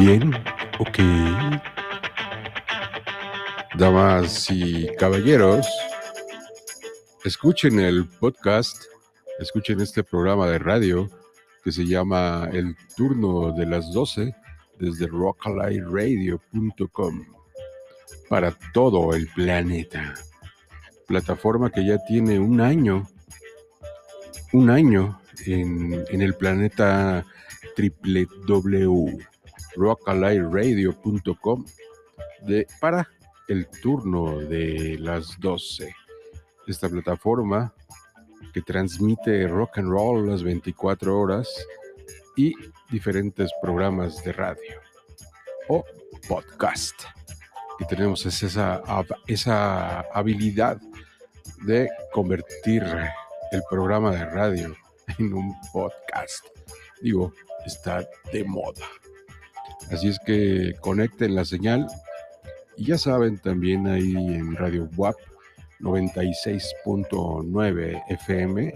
[0.00, 0.32] Bien,
[0.78, 0.98] ok.
[3.76, 5.66] Damas y caballeros,
[7.22, 8.82] escuchen el podcast,
[9.40, 11.10] escuchen este programa de radio
[11.62, 14.34] que se llama El Turno de las 12
[14.78, 17.26] desde rockalightradio.com
[18.30, 20.14] para todo el planeta.
[21.08, 23.06] Plataforma que ya tiene un año,
[24.54, 27.26] un año en, en el planeta
[27.76, 29.39] www.rockalightradio.com
[32.42, 33.08] de, para
[33.48, 35.94] el turno de las 12.
[36.66, 37.74] Esta plataforma
[38.52, 41.48] que transmite rock and roll las 24 horas
[42.36, 42.54] y
[42.90, 44.80] diferentes programas de radio
[45.68, 45.84] o
[46.28, 46.94] podcast.
[47.78, 48.82] Y tenemos esa,
[49.26, 50.80] esa habilidad
[51.62, 52.84] de convertir
[53.52, 54.76] el programa de radio
[55.18, 56.44] en un podcast.
[57.00, 57.32] Digo,
[57.66, 58.86] está de moda.
[59.90, 61.86] Así es que conecten la señal.
[62.76, 65.14] Y ya saben también ahí en Radio WAP
[65.80, 68.74] 96.9 FM,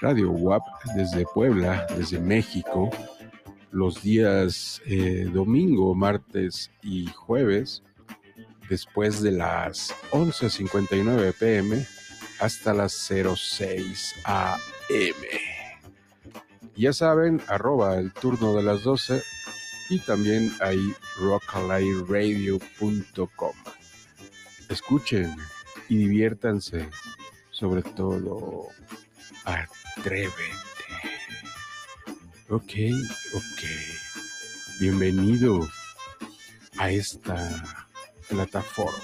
[0.00, 0.62] Radio WAP
[0.96, 2.88] desde Puebla, desde México,
[3.70, 7.84] los días eh, domingo, martes y jueves,
[8.68, 11.86] después de las 11.59 pm
[12.40, 14.58] hasta las 06 am.
[16.76, 19.20] Ya saben, arroba el turno de las 12
[19.88, 23.54] y también ahí rockalightradio.com.
[24.68, 25.34] Escuchen
[25.88, 26.90] y diviértanse,
[27.50, 28.68] sobre todo
[29.44, 30.32] atrévete.
[32.50, 32.72] Ok,
[33.34, 33.62] ok.
[34.80, 35.68] Bienvenido
[36.78, 37.36] a esta
[38.28, 38.94] plataforma.